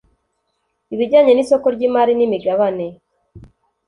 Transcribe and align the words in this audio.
ibijyanye 0.93 1.31
n’isoko 1.33 1.67
ry’imari 1.75 2.13
n’imigabane 2.15 2.85